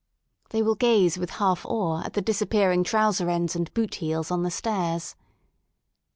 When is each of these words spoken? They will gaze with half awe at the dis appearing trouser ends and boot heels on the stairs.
They 0.49 0.63
will 0.63 0.73
gaze 0.73 1.19
with 1.19 1.29
half 1.29 1.63
awe 1.63 2.01
at 2.03 2.13
the 2.13 2.23
dis 2.23 2.41
appearing 2.41 2.83
trouser 2.83 3.29
ends 3.29 3.55
and 3.55 3.71
boot 3.75 3.93
heels 4.01 4.31
on 4.31 4.41
the 4.41 4.49
stairs. 4.49 5.15